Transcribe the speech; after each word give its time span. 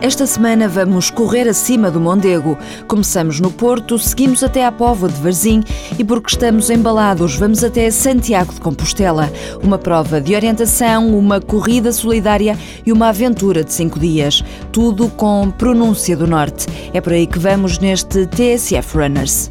Esta 0.00 0.26
semana 0.26 0.68
vamos 0.68 1.10
correr 1.10 1.48
acima 1.48 1.90
do 1.90 2.00
Mondego. 2.00 2.58
Começamos 2.86 3.40
no 3.40 3.50
Porto, 3.50 3.98
seguimos 3.98 4.42
até 4.42 4.64
à 4.64 4.70
Póvoa 4.70 5.08
de 5.08 5.20
Varzim 5.20 5.62
e 5.98 6.04
porque 6.04 6.30
estamos 6.30 6.68
embalados, 6.68 7.36
vamos 7.36 7.64
até 7.64 7.90
Santiago 7.90 8.52
de 8.52 8.60
Compostela. 8.60 9.32
Uma 9.62 9.78
prova 9.78 10.20
de 10.20 10.34
orientação, 10.34 11.16
uma 11.16 11.40
corrida 11.40 11.90
solidária 11.92 12.58
e 12.84 12.92
uma 12.92 13.08
aventura 13.08 13.64
de 13.64 13.72
cinco 13.72 13.98
dias. 13.98 14.44
Tudo 14.70 15.08
com 15.08 15.50
pronúncia 15.50 16.16
do 16.16 16.26
Norte. 16.26 16.66
É 16.92 17.00
por 17.00 17.12
aí 17.12 17.26
que 17.26 17.38
vamos 17.38 17.78
neste 17.78 18.26
TSF 18.26 18.98
Runners. 18.98 19.50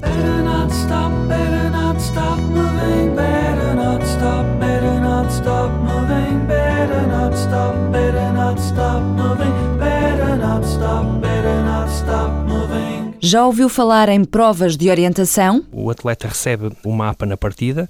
Já 13.34 13.48
ouviu 13.48 13.68
falar 13.68 14.10
em 14.10 14.24
provas 14.24 14.78
de 14.78 14.92
orientação? 14.92 15.64
O 15.72 15.90
atleta 15.90 16.28
recebe 16.28 16.72
o 16.86 16.92
mapa 16.92 17.26
na 17.26 17.36
partida 17.36 17.90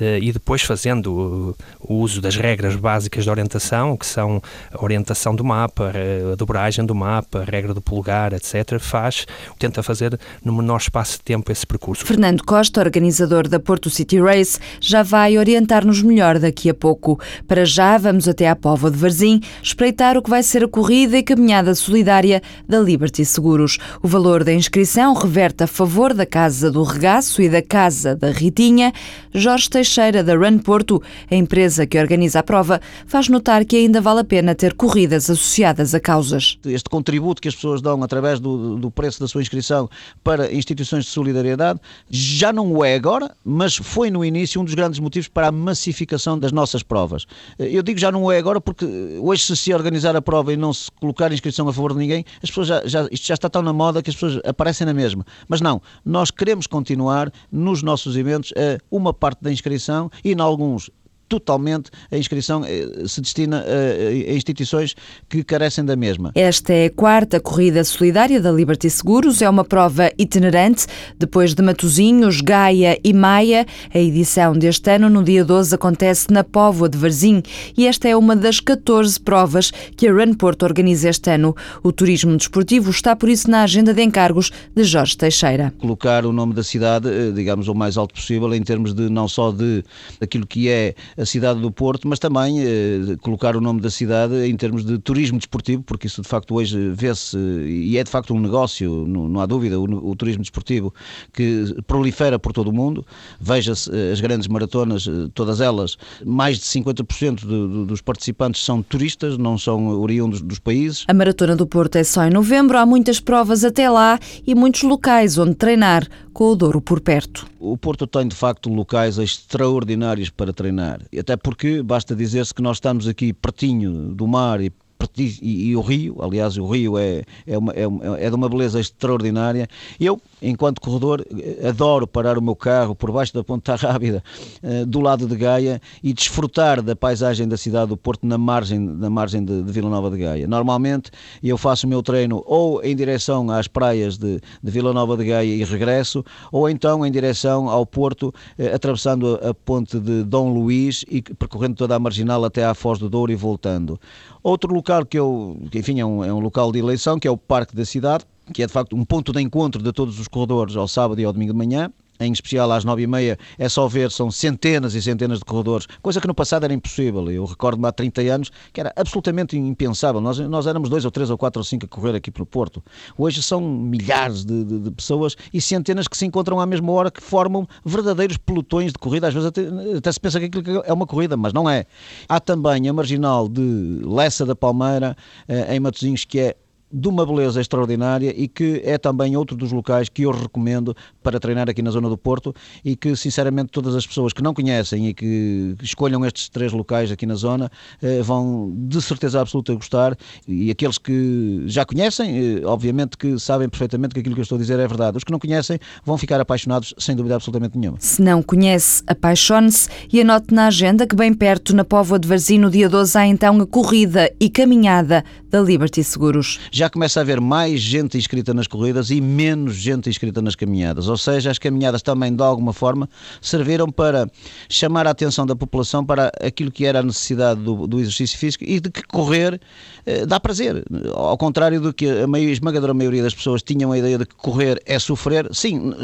eh, 0.00 0.20
e 0.22 0.30
depois 0.30 0.62
fazendo 0.62 1.56
o 1.80 1.94
uso 1.94 2.20
das 2.20 2.36
regras 2.36 2.76
básicas 2.76 3.24
de 3.24 3.30
orientação, 3.30 3.96
que 3.96 4.06
são 4.06 4.40
a 4.72 4.84
orientação 4.84 5.34
do 5.34 5.42
mapa, 5.42 5.90
a 6.32 6.36
dobragem 6.36 6.86
do 6.86 6.94
mapa, 6.94 7.40
a 7.40 7.44
regra 7.44 7.74
do 7.74 7.82
polegar, 7.82 8.32
etc., 8.34 8.78
faz, 8.78 9.26
tenta 9.58 9.82
fazer 9.82 10.16
no 10.44 10.52
menor 10.52 10.76
espaço 10.76 11.18
de 11.18 11.24
tempo 11.24 11.50
esse 11.50 11.66
percurso. 11.66 12.06
Fernando 12.06 12.44
Costa, 12.44 12.80
organizador 12.80 13.48
da 13.48 13.58
Porto 13.58 13.90
City 13.90 14.20
Race, 14.20 14.60
já 14.78 15.02
vai 15.02 15.36
orientar-nos 15.36 16.02
melhor 16.02 16.38
daqui 16.38 16.70
a 16.70 16.74
pouco. 16.74 17.18
Para 17.48 17.64
já, 17.64 17.98
vamos 17.98 18.28
até 18.28 18.48
à 18.48 18.54
Póvoa 18.54 18.92
de 18.92 18.96
Varzim 18.96 19.40
espreitar 19.60 20.16
o 20.16 20.22
que 20.22 20.30
vai 20.30 20.44
ser 20.44 20.62
a 20.62 20.68
corrida 20.68 21.18
e 21.18 21.22
caminhada 21.24 21.74
solidária 21.74 22.40
da 22.68 22.78
Liberty 22.78 23.24
Seguros. 23.24 23.78
O 24.00 24.06
valor 24.06 24.44
da 24.44 24.52
inscrição 24.52 24.83
inscrição 24.84 25.14
reverte 25.14 25.64
a 25.64 25.66
favor 25.66 26.12
da 26.12 26.26
Casa 26.26 26.70
do 26.70 26.82
Regaço 26.82 27.40
e 27.40 27.48
da 27.48 27.62
Casa 27.62 28.14
da 28.14 28.30
Ritinha. 28.30 28.92
Jorge 29.32 29.70
Teixeira, 29.70 30.22
da 30.22 30.36
Run 30.36 30.58
Porto, 30.58 31.02
a 31.30 31.34
empresa 31.34 31.86
que 31.86 31.98
organiza 31.98 32.40
a 32.40 32.42
prova, 32.42 32.78
faz 33.06 33.30
notar 33.30 33.64
que 33.64 33.76
ainda 33.76 33.98
vale 34.02 34.20
a 34.20 34.24
pena 34.24 34.54
ter 34.54 34.74
corridas 34.74 35.30
associadas 35.30 35.94
a 35.94 36.00
causas. 36.00 36.58
Este 36.66 36.90
contributo 36.90 37.40
que 37.40 37.48
as 37.48 37.54
pessoas 37.54 37.80
dão 37.80 38.02
através 38.02 38.38
do, 38.38 38.76
do 38.76 38.90
preço 38.90 39.18
da 39.20 39.26
sua 39.26 39.40
inscrição 39.40 39.88
para 40.22 40.52
instituições 40.52 41.06
de 41.06 41.10
solidariedade 41.10 41.80
já 42.10 42.52
não 42.52 42.70
o 42.70 42.84
é 42.84 42.94
agora, 42.94 43.34
mas 43.42 43.76
foi 43.76 44.10
no 44.10 44.22
início 44.22 44.60
um 44.60 44.64
dos 44.64 44.74
grandes 44.74 45.00
motivos 45.00 45.28
para 45.28 45.48
a 45.48 45.52
massificação 45.52 46.38
das 46.38 46.52
nossas 46.52 46.82
provas. 46.82 47.24
Eu 47.58 47.82
digo 47.82 47.98
já 47.98 48.12
não 48.12 48.24
o 48.24 48.30
é 48.30 48.36
agora 48.36 48.60
porque 48.60 48.84
hoje, 49.18 49.44
se 49.44 49.56
se 49.56 49.72
organizar 49.72 50.14
a 50.14 50.20
prova 50.20 50.52
e 50.52 50.58
não 50.58 50.74
se 50.74 50.90
colocar 50.92 51.32
inscrição 51.32 51.66
a 51.68 51.72
favor 51.72 51.94
de 51.94 52.00
ninguém, 52.00 52.22
as 52.42 52.50
pessoas 52.50 52.66
já, 52.66 52.82
já, 52.86 53.08
isto 53.10 53.26
já 53.26 53.34
está 53.34 53.48
tão 53.48 53.62
na 53.62 53.72
moda 53.72 54.02
que 54.02 54.10
as 54.10 54.14
pessoas 54.14 54.40
aparecem 54.64 54.86
na 54.86 54.94
mesma. 54.94 55.26
Mas 55.46 55.60
não, 55.60 55.80
nós 56.04 56.30
queremos 56.30 56.66
continuar 56.66 57.30
nos 57.52 57.82
nossos 57.82 58.16
eventos 58.16 58.52
a 58.56 58.82
uma 58.90 59.12
parte 59.12 59.42
da 59.42 59.52
inscrição 59.52 60.10
e, 60.24 60.32
em 60.32 60.40
alguns, 60.40 60.90
totalmente 61.28 61.90
a 62.10 62.16
inscrição 62.16 62.64
eh, 62.64 63.04
se 63.06 63.20
destina 63.20 63.64
a, 63.64 64.32
instituições 64.34 64.94
que 65.28 65.42
carecem 65.42 65.84
da 65.84 65.96
mesma. 65.96 66.32
Esta 66.34 66.72
é 66.72 66.86
a 66.86 66.90
quarta 66.90 67.40
corrida 67.40 67.82
solidária 67.84 68.40
da 68.40 68.50
Liberty 68.50 68.88
Seguros, 68.90 69.42
é 69.42 69.48
uma 69.48 69.64
prova 69.64 70.10
itinerante. 70.18 70.86
Depois 71.18 71.54
de 71.54 71.62
Matozinhos, 71.62 72.40
Gaia 72.40 72.98
e 73.02 73.12
Maia, 73.12 73.66
a 73.92 73.98
edição 73.98 74.52
deste 74.52 74.90
ano, 74.90 75.08
no 75.08 75.22
dia 75.22 75.44
12, 75.44 75.74
acontece 75.74 76.30
na 76.30 76.44
Póvoa 76.44 76.88
de 76.88 76.98
Varzim 76.98 77.42
e 77.76 77.86
esta 77.86 78.08
é 78.08 78.16
uma 78.16 78.36
das 78.36 78.60
14 78.60 79.18
provas 79.20 79.70
que 79.96 80.06
a 80.06 80.12
Run 80.12 80.34
Porto 80.34 80.64
organiza 80.64 81.08
este 81.08 81.30
ano. 81.30 81.54
O 81.82 81.92
turismo 81.92 82.36
desportivo 82.36 82.90
está, 82.90 83.16
por 83.16 83.28
isso, 83.28 83.50
na 83.50 83.62
agenda 83.62 83.92
de 83.92 84.02
encargos 84.02 84.50
de 84.74 84.84
Jorge 84.84 85.16
Teixeira. 85.16 85.72
Colocar 85.78 86.24
o 86.26 86.32
nome 86.32 86.54
da 86.54 86.62
cidade, 86.62 87.08
eh, 87.08 87.32
digamos, 87.32 87.68
o 87.68 87.74
mais 87.74 87.96
alto 87.96 88.14
possível, 88.14 88.54
em 88.54 88.62
termos 88.62 88.94
de 88.94 89.08
não 89.08 89.28
só 89.28 89.50
de 89.50 89.84
aquilo 90.20 90.46
que 90.46 90.68
é 90.68 90.94
a 91.16 91.23
cidade 91.26 91.60
do 91.60 91.70
Porto, 91.70 92.08
mas 92.08 92.18
também 92.18 92.60
eh, 92.60 93.16
colocar 93.20 93.56
o 93.56 93.60
nome 93.60 93.80
da 93.80 93.90
cidade 93.90 94.34
em 94.46 94.56
termos 94.56 94.84
de 94.84 94.98
turismo 94.98 95.38
desportivo, 95.38 95.82
porque 95.82 96.06
isso 96.06 96.22
de 96.22 96.28
facto 96.28 96.54
hoje 96.54 96.90
vê-se 96.90 97.36
e 97.36 97.96
é 97.98 98.04
de 98.04 98.10
facto 98.10 98.34
um 98.34 98.40
negócio, 98.40 99.06
não, 99.06 99.28
não 99.28 99.40
há 99.40 99.46
dúvida, 99.46 99.78
o, 99.78 100.10
o, 100.10 100.16
turismo 100.16 100.42
desportivo 100.42 100.92
que 101.32 101.74
prolifera 101.86 102.38
por 102.38 102.52
todo 102.52 102.68
o 102.68 102.72
mundo. 102.72 103.04
Veja-se 103.40 103.90
eh, 103.94 104.12
as 104.12 104.20
grandes 104.20 104.48
maratonas, 104.48 105.06
eh, 105.06 105.28
todas 105.34 105.60
elas, 105.60 105.96
mais 106.24 106.58
de 106.58 106.64
50% 106.64 107.40
de, 107.40 107.46
de, 107.46 107.86
dos 107.86 108.00
participantes 108.00 108.64
são 108.64 108.82
turistas, 108.82 109.36
não 109.38 109.58
são 109.58 110.00
oriundos 110.00 110.40
dos 110.40 110.58
países. 110.58 111.04
A 111.08 111.14
Maratona 111.14 111.56
do 111.56 111.66
Porto 111.66 111.96
é 111.96 112.04
só 112.04 112.24
em 112.24 112.30
novembro, 112.30 112.78
há 112.78 112.86
muitas 112.86 113.20
provas 113.20 113.64
até 113.64 113.88
lá 113.88 114.18
e 114.46 114.54
muitos 114.54 114.82
locais 114.82 115.38
onde 115.38 115.54
treinar 115.54 116.06
com 116.34 116.50
o 116.50 116.56
Douro 116.56 116.80
por 116.80 117.00
perto. 117.00 117.46
O 117.60 117.78
Porto 117.78 118.06
tem 118.06 118.26
de 118.26 118.34
facto 118.34 118.68
locais 118.68 119.16
extraordinários 119.16 120.28
para 120.28 120.52
treinar, 120.52 121.00
até 121.18 121.36
porque 121.36 121.82
basta 121.82 122.14
dizer-se 122.14 122.54
que 122.54 122.62
nós 122.62 122.76
estamos 122.76 123.06
aqui 123.06 123.32
pertinho 123.32 124.14
do 124.14 124.26
mar 124.26 124.60
e 124.60 124.72
e, 125.16 125.68
e, 125.70 125.76
o 125.76 125.80
Rio, 125.80 126.16
aliás, 126.20 126.56
o 126.56 126.66
Rio 126.66 126.98
é, 126.98 127.22
é, 127.46 127.58
uma, 127.58 127.72
é, 127.72 127.84
é 128.26 128.28
de 128.30 128.34
uma 128.34 128.48
beleza 128.48 128.80
extraordinária. 128.80 129.68
Eu, 129.98 130.20
enquanto 130.40 130.80
corredor, 130.80 131.24
adoro 131.66 132.06
parar 132.06 132.38
o 132.38 132.42
meu 132.42 132.56
carro 132.56 132.94
por 132.94 133.10
baixo 133.10 133.32
da 133.34 133.42
Ponta 133.42 133.74
Rábida, 133.76 134.22
uh, 134.62 134.86
do 134.86 135.00
lado 135.00 135.26
de 135.26 135.36
Gaia, 135.36 135.80
e 136.02 136.12
desfrutar 136.12 136.82
da 136.82 136.94
paisagem 136.94 137.46
da 137.46 137.56
cidade 137.56 137.88
do 137.88 137.96
Porto 137.96 138.26
na 138.26 138.38
margem, 138.38 138.78
na 138.78 139.10
margem 139.10 139.44
de, 139.44 139.62
de 139.62 139.72
Vila 139.72 139.90
Nova 139.90 140.10
de 140.10 140.18
Gaia. 140.18 140.46
Normalmente 140.46 141.10
eu 141.42 141.56
faço 141.58 141.86
o 141.86 141.90
meu 141.90 142.02
treino 142.02 142.42
ou 142.46 142.82
em 142.82 142.94
direção 142.94 143.50
às 143.50 143.66
praias 143.66 144.16
de, 144.16 144.40
de 144.62 144.70
Vila 144.70 144.92
Nova 144.92 145.16
de 145.16 145.24
Gaia 145.24 145.54
e 145.54 145.64
regresso, 145.64 146.24
ou 146.52 146.68
então 146.68 147.04
em 147.04 147.10
direção 147.10 147.68
ao 147.68 147.84
Porto, 147.86 148.28
uh, 148.58 148.74
atravessando 148.74 149.38
a, 149.42 149.50
a 149.50 149.54
ponte 149.54 149.98
de 149.98 150.22
Dom 150.24 150.52
Luís 150.52 151.04
e 151.08 151.22
percorrendo 151.22 151.76
toda 151.76 151.94
a 151.94 151.98
marginal 151.98 152.44
até 152.44 152.64
à 152.64 152.74
Foz 152.74 152.98
do 152.98 153.08
Douro 153.08 153.32
e 153.32 153.36
voltando. 153.36 153.98
Outro 154.42 154.74
local 154.74 154.93
que 155.02 155.18
eu, 155.18 155.58
que, 155.70 155.78
enfim, 155.78 156.00
é 156.00 156.04
um, 156.04 156.22
é 156.22 156.32
um 156.32 156.40
local 156.40 156.70
de 156.70 156.78
eleição, 156.78 157.18
que 157.18 157.26
é 157.26 157.30
o 157.30 157.36
Parque 157.36 157.74
da 157.74 157.84
Cidade, 157.84 158.24
que 158.52 158.62
é 158.62 158.66
de 158.66 158.72
facto 158.72 158.94
um 158.94 159.04
ponto 159.04 159.32
de 159.32 159.40
encontro 159.40 159.82
de 159.82 159.92
todos 159.92 160.20
os 160.20 160.28
corredores 160.28 160.76
ao 160.76 160.86
sábado 160.86 161.20
e 161.20 161.24
ao 161.24 161.32
domingo 161.32 161.52
de 161.52 161.58
manhã 161.58 161.90
em 162.20 162.32
especial 162.32 162.70
às 162.72 162.84
nove 162.84 163.02
e 163.02 163.06
meia, 163.06 163.38
é 163.58 163.68
só 163.68 163.88
ver, 163.88 164.10
são 164.10 164.30
centenas 164.30 164.94
e 164.94 165.02
centenas 165.02 165.38
de 165.38 165.44
corredores, 165.44 165.86
coisa 166.00 166.20
que 166.20 166.26
no 166.26 166.34
passado 166.34 166.64
era 166.64 166.72
impossível. 166.72 167.30
Eu 167.30 167.44
recordo-me 167.44 167.88
há 167.88 167.92
30 167.92 168.20
anos 168.22 168.50
que 168.72 168.80
era 168.80 168.92
absolutamente 168.96 169.56
impensável. 169.56 170.20
Nós, 170.20 170.38
nós 170.38 170.66
éramos 170.66 170.88
dois 170.88 171.04
ou 171.04 171.10
três 171.10 171.30
ou 171.30 171.38
quatro 171.38 171.60
ou 171.60 171.64
cinco 171.64 171.86
a 171.86 171.88
correr 171.88 172.14
aqui 172.14 172.30
pelo 172.30 172.46
Porto. 172.46 172.82
Hoje 173.16 173.42
são 173.42 173.60
milhares 173.60 174.44
de, 174.44 174.64
de, 174.64 174.78
de 174.80 174.90
pessoas 174.90 175.36
e 175.52 175.60
centenas 175.60 176.06
que 176.06 176.16
se 176.16 176.24
encontram 176.24 176.60
à 176.60 176.66
mesma 176.66 176.92
hora 176.92 177.10
que 177.10 177.22
formam 177.22 177.66
verdadeiros 177.84 178.36
pelotões 178.36 178.92
de 178.92 178.98
corrida. 178.98 179.28
Às 179.28 179.34
vezes 179.34 179.48
até, 179.48 179.62
até 179.96 180.12
se 180.12 180.20
pensa 180.20 180.38
que 180.38 180.46
aquilo 180.46 180.82
é 180.84 180.92
uma 180.92 181.06
corrida, 181.06 181.36
mas 181.36 181.52
não 181.52 181.68
é. 181.68 181.86
Há 182.28 182.40
também 182.40 182.88
a 182.88 182.92
marginal 182.92 183.48
de 183.48 184.00
Lessa 184.04 184.46
da 184.46 184.54
Palmeira, 184.54 185.16
eh, 185.48 185.76
em 185.76 185.80
Matosinhos, 185.80 186.24
que 186.24 186.38
é 186.38 186.56
de 186.92 187.08
uma 187.08 187.26
beleza 187.26 187.60
extraordinária 187.60 188.32
e 188.36 188.46
que 188.46 188.80
é 188.84 188.96
também 188.98 189.36
outro 189.36 189.56
dos 189.56 189.72
locais 189.72 190.08
que 190.08 190.22
eu 190.22 190.30
recomendo 190.30 190.96
para 191.22 191.40
treinar 191.40 191.68
aqui 191.68 191.82
na 191.82 191.90
zona 191.90 192.08
do 192.08 192.16
Porto 192.16 192.54
e 192.84 192.94
que, 192.94 193.16
sinceramente, 193.16 193.70
todas 193.70 193.94
as 193.94 194.06
pessoas 194.06 194.32
que 194.32 194.42
não 194.42 194.54
conhecem 194.54 195.08
e 195.08 195.14
que 195.14 195.74
escolham 195.82 196.24
estes 196.24 196.48
três 196.48 196.72
locais 196.72 197.10
aqui 197.10 197.26
na 197.26 197.34
zona 197.34 197.70
eh, 198.00 198.22
vão 198.22 198.72
de 198.76 199.00
certeza 199.02 199.40
absoluta 199.40 199.74
gostar 199.74 200.16
e 200.46 200.70
aqueles 200.70 200.98
que 200.98 201.62
já 201.66 201.84
conhecem, 201.84 202.58
eh, 202.58 202.62
obviamente 202.64 203.16
que 203.16 203.38
sabem 203.38 203.68
perfeitamente 203.68 204.14
que 204.14 204.20
aquilo 204.20 204.34
que 204.34 204.40
eu 204.40 204.44
estou 204.44 204.56
a 204.56 204.60
dizer 204.60 204.78
é 204.78 204.86
verdade. 204.86 205.16
Os 205.16 205.24
que 205.24 205.32
não 205.32 205.38
conhecem 205.38 205.78
vão 206.04 206.16
ficar 206.16 206.40
apaixonados 206.40 206.94
sem 206.98 207.16
dúvida 207.16 207.34
absolutamente 207.34 207.76
nenhuma. 207.76 207.98
Se 208.00 208.22
não 208.22 208.42
conhece, 208.42 209.02
apaixone-se 209.06 209.88
e 210.12 210.20
anote 210.20 210.54
na 210.54 210.68
agenda 210.68 211.06
que 211.06 211.16
bem 211.16 211.34
perto, 211.34 211.74
na 211.74 211.84
Póvoa 211.84 212.18
de 212.18 212.28
Varzim, 212.28 212.58
no 212.58 212.70
dia 212.70 212.88
12, 212.88 213.18
há 213.18 213.26
então 213.26 213.60
a 213.60 213.66
corrida 213.66 214.32
e 214.38 214.48
caminhada 214.48 215.24
da 215.50 215.60
Liberty 215.60 216.02
Seguros. 216.02 216.60
Já 216.70 216.83
já 216.84 216.90
começa 216.90 217.18
a 217.18 217.22
haver 217.22 217.40
mais 217.40 217.80
gente 217.80 218.18
inscrita 218.18 218.52
nas 218.52 218.66
corridas 218.66 219.10
e 219.10 219.18
menos 219.18 219.74
gente 219.74 220.10
inscrita 220.10 220.42
nas 220.42 220.54
caminhadas. 220.54 221.08
Ou 221.08 221.16
seja, 221.16 221.50
as 221.50 221.58
caminhadas 221.58 222.02
também, 222.02 222.34
de 222.34 222.42
alguma 222.42 222.74
forma, 222.74 223.08
serviram 223.40 223.90
para 223.90 224.28
chamar 224.68 225.06
a 225.06 225.10
atenção 225.10 225.46
da 225.46 225.56
população 225.56 226.04
para 226.04 226.30
aquilo 226.42 226.70
que 226.70 226.84
era 226.84 227.00
a 227.00 227.02
necessidade 227.02 227.62
do, 227.62 227.86
do 227.86 228.00
exercício 228.00 228.38
físico 228.38 228.64
e 228.64 228.80
de 228.80 228.90
que 228.90 229.02
correr 229.04 229.58
eh, 230.04 230.26
dá 230.26 230.38
prazer. 230.38 230.84
Ao 231.14 231.38
contrário 231.38 231.80
do 231.80 231.94
que 231.94 232.06
a, 232.06 232.26
maioria, 232.26 232.52
a 232.52 232.52
esmagadora 232.52 232.92
maioria 232.92 233.22
das 233.22 233.34
pessoas 233.34 233.62
tinham 233.62 233.90
a 233.90 233.98
ideia 233.98 234.18
de 234.18 234.26
que 234.26 234.34
correr 234.34 234.78
é 234.84 234.98
sofrer, 234.98 235.48
sim, 235.54 235.94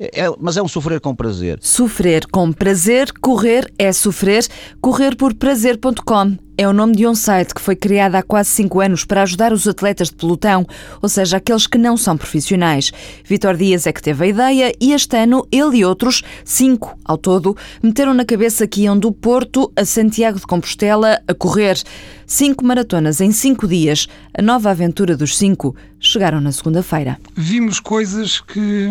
eh, 0.00 0.24
é, 0.24 0.32
mas 0.40 0.56
é 0.56 0.62
um 0.62 0.68
sofrer 0.68 0.98
com 0.98 1.14
prazer. 1.14 1.58
Sofrer 1.60 2.26
com 2.28 2.50
prazer, 2.52 3.12
correr 3.20 3.70
é 3.78 3.92
sofrer, 3.92 4.46
correr 4.80 5.14
por 5.14 5.34
prazer.com 5.34 6.38
é 6.56 6.68
o 6.68 6.72
nome 6.72 6.94
de 6.94 7.06
um 7.06 7.14
site 7.14 7.54
que 7.54 7.60
foi 7.60 7.74
criado 7.74 8.14
há 8.14 8.22
quase 8.22 8.50
cinco 8.50 8.80
anos 8.80 9.04
para 9.04 9.22
ajudar 9.22 9.52
os 9.52 9.66
atletas 9.66 10.08
de 10.08 10.16
pelotão, 10.16 10.66
ou 11.00 11.08
seja, 11.08 11.38
aqueles 11.38 11.66
que 11.66 11.78
não 11.78 11.96
são 11.96 12.16
profissionais. 12.16 12.92
Vitor 13.24 13.56
Dias 13.56 13.86
é 13.86 13.92
que 13.92 14.02
teve 14.02 14.24
a 14.24 14.28
ideia 14.28 14.72
e 14.80 14.92
este 14.92 15.16
ano 15.16 15.46
ele 15.50 15.78
e 15.78 15.84
outros, 15.84 16.22
cinco 16.44 16.98
ao 17.04 17.16
todo, 17.18 17.56
meteram 17.82 18.14
na 18.14 18.24
cabeça 18.24 18.66
que 18.66 18.82
iam 18.82 18.98
do 18.98 19.12
Porto 19.12 19.72
a 19.76 19.84
Santiago 19.84 20.38
de 20.38 20.46
Compostela 20.46 21.20
a 21.26 21.34
correr. 21.34 21.82
Cinco 22.26 22.64
maratonas 22.64 23.20
em 23.20 23.32
cinco 23.32 23.66
dias. 23.66 24.08
A 24.36 24.40
nova 24.40 24.70
aventura 24.70 25.16
dos 25.16 25.36
cinco 25.36 25.76
chegaram 26.00 26.40
na 26.40 26.52
segunda-feira. 26.52 27.18
Vimos 27.36 27.80
coisas 27.80 28.40
que, 28.40 28.88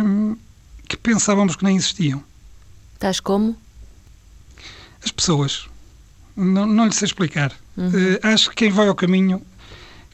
que 0.88 0.98
pensávamos 0.98 1.56
que 1.56 1.64
nem 1.64 1.76
existiam. 1.76 2.24
Tais 3.00 3.20
como? 3.20 3.56
As 5.04 5.12
pessoas 5.12 5.71
não, 6.36 6.66
não 6.66 6.86
lhe 6.86 6.94
sei 6.94 7.06
explicar. 7.06 7.52
Uhum. 7.78 7.88
Uh, 7.88 8.20
acho 8.24 8.50
que 8.50 8.56
quem 8.56 8.72
vai 8.72 8.88
ao 8.88 8.96
caminho 8.96 9.42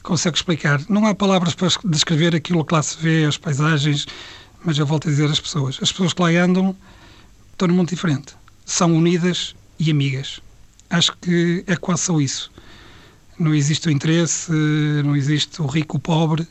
consegue 0.02 0.36
explicar. 0.36 0.80
Não 0.88 1.06
há 1.06 1.14
palavras 1.14 1.54
para 1.54 1.68
descrever 1.84 2.34
aquilo 2.34 2.64
que 2.64 2.74
lá 2.74 2.82
se 2.82 2.96
vê, 2.98 3.24
as 3.24 3.36
paisagens, 3.36 4.06
mas 4.64 4.78
eu 4.78 4.86
volto 4.86 5.08
a 5.08 5.10
dizer 5.10 5.30
as 5.30 5.40
pessoas. 5.40 5.78
As 5.82 5.90
pessoas 5.90 6.12
que 6.12 6.22
lá 6.22 6.28
andam 6.30 6.76
estão 7.52 7.68
num 7.68 7.74
mundo 7.74 7.88
diferente. 7.88 8.34
São 8.64 8.94
unidas 8.94 9.54
e 9.78 9.90
amigas. 9.90 10.40
Acho 10.90 11.16
que 11.20 11.64
é 11.66 11.76
quase 11.76 12.02
só 12.02 12.20
isso. 12.20 12.50
Não 13.38 13.54
existe 13.54 13.88
o 13.88 13.90
interesse, 13.90 14.50
não 15.04 15.14
existe 15.14 15.62
o 15.62 15.66
rico, 15.66 15.96
o 15.96 16.00
pobre 16.00 16.46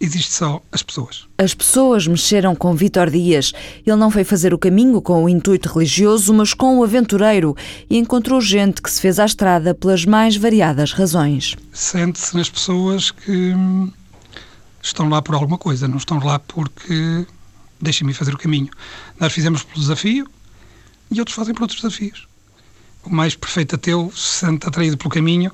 existe 0.00 0.32
só 0.32 0.62
as 0.72 0.82
pessoas. 0.82 1.26
As 1.36 1.52
pessoas 1.52 2.06
mexeram 2.06 2.56
com 2.56 2.74
Vítor 2.74 3.10
Dias. 3.10 3.52
Ele 3.86 3.96
não 3.96 4.10
foi 4.10 4.24
fazer 4.24 4.54
o 4.54 4.58
caminho 4.58 5.02
com 5.02 5.24
o 5.24 5.28
intuito 5.28 5.68
religioso, 5.68 6.32
mas 6.32 6.54
com 6.54 6.78
o 6.78 6.84
aventureiro 6.84 7.54
e 7.88 7.98
encontrou 7.98 8.40
gente 8.40 8.80
que 8.80 8.90
se 8.90 9.00
fez 9.00 9.18
à 9.18 9.26
estrada 9.26 9.74
pelas 9.74 10.06
mais 10.06 10.36
variadas 10.36 10.92
razões. 10.92 11.54
Sente-se 11.72 12.34
nas 12.34 12.48
pessoas 12.48 13.10
que 13.10 13.54
estão 14.82 15.08
lá 15.08 15.20
por 15.20 15.34
alguma 15.34 15.58
coisa, 15.58 15.86
não 15.86 15.98
estão 15.98 16.18
lá 16.18 16.38
porque 16.38 17.26
deixem-me 17.78 18.14
fazer 18.14 18.34
o 18.34 18.38
caminho. 18.38 18.70
Nós 19.18 19.32
fizemos 19.32 19.62
pelo 19.62 19.80
desafio 19.80 20.26
e 21.10 21.18
outros 21.18 21.36
fazem 21.36 21.54
por 21.54 21.62
outros 21.62 21.80
desafios. 21.80 22.26
O 23.04 23.10
mais 23.10 23.34
perfeito 23.34 23.74
ateu 23.74 24.10
se 24.14 24.40
sente 24.40 24.66
atraído 24.66 24.96
pelo 24.96 25.10
caminho 25.10 25.52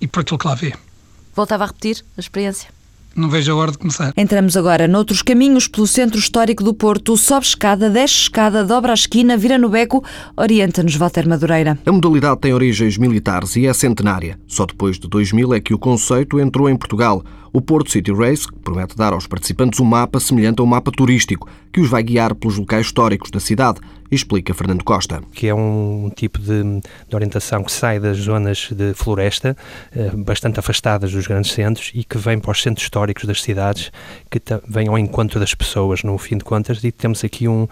e 0.00 0.06
por 0.06 0.20
aquilo 0.20 0.38
que 0.38 0.46
lá 0.46 0.54
vê. 0.54 0.74
Voltava 1.34 1.64
a 1.64 1.66
repetir 1.66 2.04
a 2.16 2.20
experiência. 2.20 2.68
Não 3.16 3.28
vejo 3.28 3.52
a 3.52 3.54
hora 3.54 3.70
de 3.70 3.78
começar. 3.78 4.12
Entramos 4.16 4.56
agora 4.56 4.88
noutros 4.88 5.22
caminhos 5.22 5.68
pelo 5.68 5.86
centro 5.86 6.18
histórico 6.18 6.64
do 6.64 6.74
Porto. 6.74 7.16
Sobe 7.16 7.46
escada, 7.46 7.88
desce 7.88 8.14
escada, 8.14 8.64
dobra 8.64 8.92
a 8.92 8.94
esquina, 8.94 9.36
vira 9.36 9.56
no 9.56 9.68
beco. 9.68 10.04
Orienta-nos, 10.36 10.96
Walter 10.96 11.28
Madureira. 11.28 11.78
A 11.86 11.92
modalidade 11.92 12.40
tem 12.40 12.52
origens 12.52 12.98
militares 12.98 13.54
e 13.56 13.66
é 13.66 13.72
centenária. 13.72 14.38
Só 14.48 14.66
depois 14.66 14.98
de 14.98 15.08
2000 15.08 15.54
é 15.54 15.60
que 15.60 15.72
o 15.72 15.78
conceito 15.78 16.40
entrou 16.40 16.68
em 16.68 16.76
Portugal. 16.76 17.24
O 17.52 17.60
Porto 17.60 17.92
City 17.92 18.12
Race 18.12 18.48
promete 18.64 18.96
dar 18.96 19.12
aos 19.12 19.28
participantes 19.28 19.78
um 19.78 19.84
mapa 19.84 20.18
semelhante 20.18 20.60
a 20.60 20.64
um 20.64 20.66
mapa 20.66 20.90
turístico, 20.90 21.48
que 21.72 21.80
os 21.80 21.88
vai 21.88 22.02
guiar 22.02 22.34
pelos 22.34 22.58
locais 22.58 22.86
históricos 22.86 23.30
da 23.30 23.38
cidade, 23.38 23.78
explica 24.10 24.54
Fernando 24.54 24.84
Costa. 24.84 25.22
Que 25.32 25.48
é 25.48 25.54
um 25.54 26.10
tipo 26.14 26.38
de, 26.38 26.62
de 27.08 27.14
orientação 27.14 27.62
que 27.62 27.72
sai 27.72 27.98
das 27.98 28.16
zonas 28.18 28.68
de 28.70 28.94
floresta, 28.94 29.56
eh, 29.94 30.10
bastante 30.16 30.58
afastadas 30.58 31.12
dos 31.12 31.26
grandes 31.26 31.52
centros, 31.52 31.90
e 31.94 32.04
que 32.04 32.18
vem 32.18 32.38
para 32.38 32.52
os 32.52 32.62
centros 32.62 32.84
históricos 32.84 33.24
das 33.24 33.42
cidades, 33.42 33.90
que 34.30 34.40
vem 34.68 34.88
ao 34.88 34.98
encontro 34.98 35.40
das 35.40 35.54
pessoas, 35.54 36.02
no 36.02 36.16
fim 36.18 36.38
de 36.38 36.44
contas, 36.44 36.82
e 36.84 36.92
temos 36.92 37.24
aqui 37.24 37.48
um, 37.48 37.66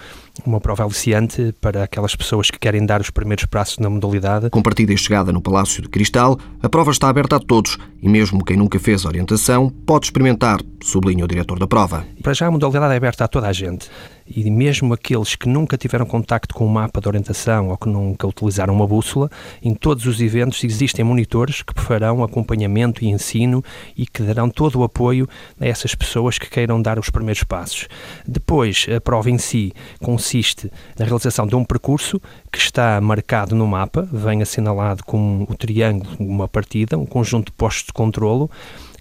uma 0.44 0.61
prova 0.61 0.84
aliciante 0.84 1.55
para 1.61 1.84
aquelas 1.84 2.17
pessoas 2.17 2.50
que 2.50 2.58
querem 2.58 2.84
dar 2.84 3.00
os 3.00 3.11
primeiros 3.11 3.44
passos 3.44 3.79
na 3.79 3.90
modalidade. 3.90 4.50
Com 4.50 4.62
partida 4.62 4.93
e 4.93 4.99
chegada 4.99 5.32
no 5.32 5.40
Palácio 5.40 5.82
de 5.82 5.88
Cristal, 5.88 6.38
a 6.62 6.69
prova 6.69 6.90
está 6.90 7.08
aberta 7.08 7.37
a 7.37 7.40
todos, 7.40 7.79
e 8.02 8.08
mesmo 8.08 8.44
quem 8.44 8.56
nunca 8.56 8.79
fez 8.79 9.05
a 9.05 9.08
orientação 9.08 9.70
pode 9.70 10.06
experimentar, 10.06 10.61
sublinha 10.82 11.25
o 11.25 11.29
diretor 11.29 11.58
da 11.58 11.67
prova. 11.67 12.05
Para 12.23 12.34
já 12.34 12.46
a 12.46 12.50
modalidade 12.50 12.94
é 12.94 12.96
aberta 12.96 13.25
a 13.25 13.29
toda 13.29 13.49
a 13.49 13.52
gente 13.52 13.88
e 14.27 14.51
mesmo 14.51 14.95
aqueles 14.95 15.35
que 15.35 15.49
nunca 15.49 15.77
tiveram 15.77 16.07
contacto 16.07 16.55
com 16.55 16.67
um 16.67 16.69
mapa 16.69 17.01
de 17.01 17.09
orientação 17.09 17.69
ou 17.69 17.77
que 17.77 17.89
nunca 17.89 18.27
utilizaram 18.27 18.75
uma 18.75 18.87
bússola, 18.87 19.31
em 19.63 19.75
todos 19.75 20.07
os 20.07 20.21
eventos 20.21 20.63
existem 20.65 21.05
monitores 21.05 21.63
que 21.63 21.81
farão 21.81 22.23
acompanhamento 22.23 23.05
e 23.05 23.09
ensino 23.09 23.63
e 23.97 24.07
que 24.07 24.23
darão 24.23 24.49
todo 24.49 24.81
o 24.81 24.85
apoio 24.85 25.29
a 25.61 25.67
essas 25.67 25.95
pessoas 25.95 26.39
que 26.39 26.49
queiram 26.49 26.81
dar 26.81 26.99
os 26.99 27.11
primeiros 27.11 27.45
passos. 27.45 27.89
Depois, 28.27 28.87
a 28.95 29.01
prova 29.01 29.31
em 29.31 29.39
si 29.39 29.73
consiste 30.01 30.71
na 30.99 31.05
realização 31.05 31.47
de 31.47 31.55
um 31.55 31.65
percurso 31.65 32.21
que 32.51 32.59
está 32.59 33.01
marcado 33.01 33.55
no 33.55 33.67
mapa, 33.67 34.09
vem 34.13 34.43
assinalado 34.43 35.05
com 35.05 35.47
o 35.49 35.55
triângulo, 35.55 36.11
uma 36.19 36.49
partida, 36.49 36.99
um 36.99 37.07
conjunto 37.07 37.47
de 37.47 37.53
postos 37.53 37.87
de 37.87 37.93
controlo 37.93 38.51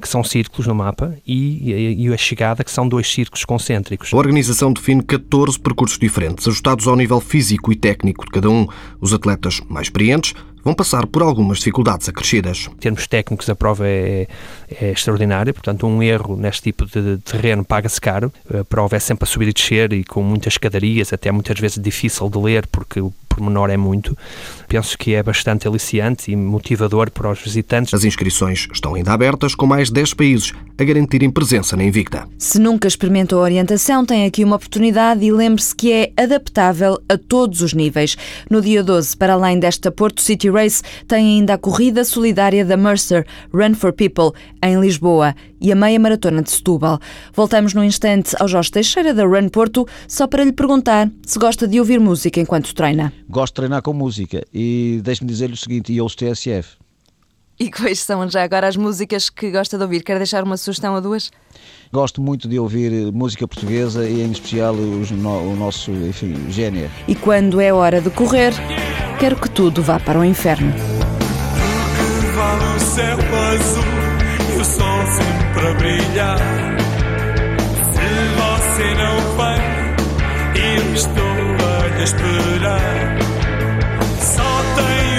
que 0.02 0.10
são 0.10 0.24
círculos 0.24 0.68
no 0.68 0.76
mapa, 0.76 1.16
e, 1.26 1.72
e, 1.72 2.08
e 2.08 2.14
a 2.14 2.18
chegada, 2.18 2.64
que 2.64 2.72
são 2.72 2.88
dois 2.88 3.08
círculos 3.12 3.46
concêntricos. 3.46 4.14
A 4.14 4.18
organização 4.18 4.74
define 4.74 5.04
14 5.04 5.60
percursos 5.60 5.98
diferentes, 5.98 6.48
ajustados 6.48 6.88
ao 6.88 6.96
nível 6.96 7.22
físico 7.22 7.72
e 7.72 7.76
técnico 7.76 8.26
de 8.26 8.32
cada 8.32 8.50
um. 8.50 8.68
Os 9.00 9.14
atletas 9.14 9.62
mais 9.70 9.88
experientes 9.88 10.34
vão 10.64 10.74
passar 10.74 11.06
por 11.08 11.22
algumas 11.22 11.60
dificuldades 11.60 12.08
acrescidas. 12.08 12.70
Em 12.72 12.78
termos 12.78 13.08
técnicos, 13.08 13.50
a 13.50 13.56
prova 13.56 13.88
é, 13.88 14.28
é 14.80 14.92
extraordinária, 14.92 15.54
portanto, 15.54 15.88
um 15.88 16.02
erro 16.02 16.36
neste 16.36 16.64
tipo 16.64 16.86
de 16.86 17.18
terreno 17.20 17.64
paga-se 17.64 18.00
caro. 18.00 18.32
A 18.54 18.64
prova 18.64 18.96
é 18.96 19.00
sempre 19.00 19.24
a 19.24 19.28
subir 19.28 19.50
e 19.50 19.54
descer 19.54 19.94
e 19.94 20.04
com 20.04 20.22
muitas 20.24 20.54
escadarias, 20.54 21.14
até 21.14 21.32
muitas 21.32 21.60
vezes 21.60 21.82
difícil 21.82 22.30
de 22.30 22.38
ler, 22.38 22.68
porque 22.68 23.00
o 23.02 23.14
pormenor 23.28 23.70
é 23.70 23.78
muito. 23.78 24.18
Penso 24.68 24.98
que 24.98 25.14
é 25.14 25.24
bastante 25.24 25.68
aliciante 25.68 26.32
e 26.32 26.36
motivador 26.36 27.10
para 27.10 27.30
os 27.30 27.40
visitantes. 27.40 27.94
As 27.94 28.04
inscrições 28.04 28.68
estão 28.72 28.96
ainda 28.96 29.14
abertas, 29.14 29.56
com 29.56 29.66
mais 29.66 29.90
10 29.90 30.14
países 30.14 30.54
a 30.82 30.84
garantirem 30.84 31.30
presença 31.30 31.78
na 31.78 31.84
Invicta. 31.84 32.28
Se 32.40 32.60
nunca 32.60 32.88
experimentou 32.88 33.40
a 33.40 33.44
orientação, 33.44 34.04
tem 34.04 34.26
aqui 34.26 34.44
uma 34.44 34.56
oportunidade 34.56 35.24
e 35.24 35.32
lembre-se 35.32 35.76
que 35.76 35.92
é 35.92 36.12
adaptável 36.18 37.00
a 37.08 37.18
todos 37.18 37.62
os 37.62 37.72
níveis. 37.72 38.18
No 38.50 38.62
dia 38.62 38.84
12, 38.84 39.16
para 39.16 39.34
além 39.34 39.60
desta 39.60 39.92
Porto 39.92 40.22
City 40.22 40.50
Race, 40.50 40.82
tem 41.08 41.38
ainda 41.38 41.54
a 41.54 41.58
corrida 41.58 42.04
solidária 42.04 42.66
da 42.66 42.76
Mercer, 42.76 43.28
Run 43.54 43.76
for 43.76 43.94
People, 43.94 44.32
em 44.64 44.80
Lisboa, 44.80 45.36
e 45.62 45.72
a 45.72 45.76
meia 45.76 46.00
maratona 46.00 46.42
de 46.42 46.50
Setúbal. 46.50 47.00
Voltamos 47.32 47.76
num 47.76 47.84
instante 47.84 48.36
ao 48.40 48.48
Jorge 48.48 48.72
Teixeira 48.72 49.14
da 49.14 49.24
Run 49.24 49.50
Porto, 49.50 49.88
só 50.08 50.26
para 50.26 50.44
lhe 50.44 50.52
perguntar 50.52 51.12
se 51.24 51.38
gosta 51.38 51.68
de 51.68 51.80
ouvir 51.80 52.00
música 52.00 52.40
enquanto 52.40 52.74
treina. 52.74 53.14
Gosto 53.30 53.54
de 53.54 53.58
treinar 53.58 53.84
com 53.84 53.94
música 53.94 54.44
e 54.52 55.00
deixe-me 55.04 55.30
dizer-lhe 55.30 55.54
o 55.54 55.58
seguinte, 55.58 55.94
e 55.94 56.02
ouço 56.02 56.18
TSF. 56.18 56.81
E 57.60 57.70
quais 57.70 58.00
são 58.00 58.28
já 58.30 58.44
agora 58.44 58.68
as 58.68 58.76
músicas 58.76 59.30
que 59.30 59.52
gosta 59.52 59.78
de 59.78 59.84
ouvir? 59.84 60.04
Quer 60.04 60.18
deixar 60.18 60.44
uma 60.44 60.58
sugestão 60.58 60.96
ou 60.96 61.02
duas? 61.02 61.32
Gosto 61.92 62.22
muito 62.22 62.48
de 62.48 62.58
ouvir 62.58 63.12
música 63.12 63.48
portuguesa 63.48 64.08
e 64.08 64.22
em 64.22 64.32
especial 64.32 64.74
os, 64.74 65.12
no, 65.12 65.52
o 65.52 65.56
nosso, 65.56 65.92
enfim, 65.92 66.50
gênio. 66.50 66.90
E 67.08 67.14
quando 67.14 67.60
é 67.60 67.72
hora 67.74 68.00
de 68.02 68.10
correr, 68.10 68.54
quero 69.20 69.36
que 69.36 69.50
tudo 69.50 69.84
vá 69.84 70.00
para 70.00 70.18
o 70.20 70.26
inferno. 70.26 70.74
Que 70.74 72.28
vale 72.36 72.64
o 72.76 72.80
céu 72.80 73.18
azul 73.52 73.84
e 74.56 74.62
o 74.62 74.66
sol 74.66 75.06
sempre 75.06 75.68
a 75.68 75.74
brilhar. 75.74 76.40
Se 77.92 78.08
você 78.40 78.88
não 78.96 79.16
vem, 79.38 79.62
eu 80.78 80.94
estou 80.94 81.36
a 81.68 82.04
esperar. 82.04 83.18
Só 84.20 84.52
tenho 84.76 85.11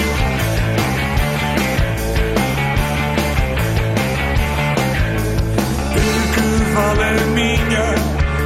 De 5.93 6.07
que 6.33 6.45
vale 6.73 7.03
a 7.03 7.25
minha 7.35 7.87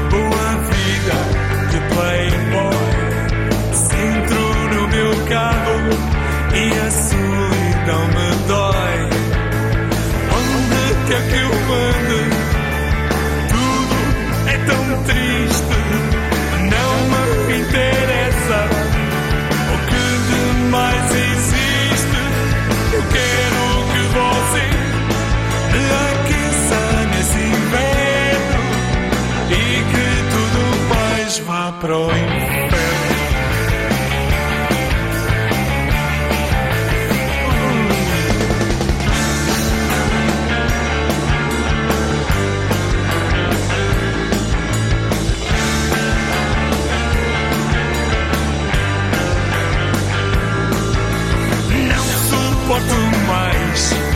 boa 0.10 0.48
vida 0.72 1.18
de 1.70 1.80
playboy? 1.94 2.86
Se 3.74 3.96
entro 3.96 4.44
no 4.74 4.82
meu 4.88 5.12
carro 5.28 5.78
e 6.54 6.64
a 6.80 6.92
solidão 6.92 8.04
me 8.08 8.30
dói. 8.48 8.98
Onde 10.38 10.82
quer 11.08 11.24
que 11.30 11.38
eu 11.38 11.52
ande? 11.74 12.22
Tudo 13.50 13.98
é 14.48 14.58
tão 14.66 15.04
triste. 15.04 15.55
Mas 31.76 31.82
vá 31.82 31.82
para 31.82 31.98
o 31.98 32.06
inferno. 32.06 32.76
Não 51.88 52.04
suporto 52.04 52.96
mais 53.28 54.15